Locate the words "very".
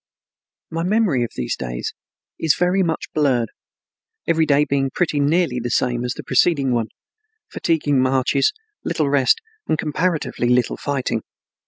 2.55-2.81